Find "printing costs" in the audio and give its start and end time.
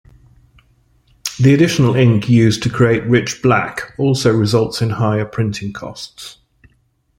5.25-6.39